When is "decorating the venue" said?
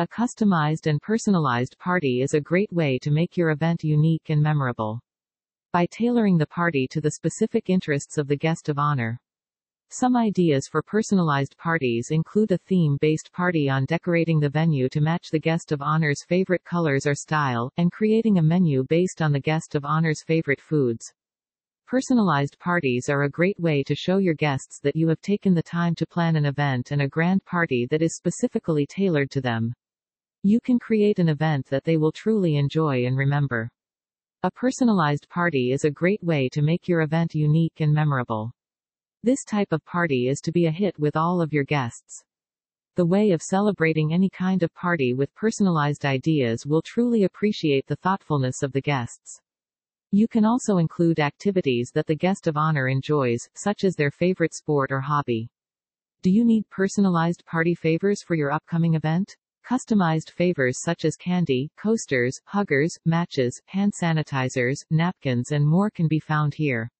13.84-14.88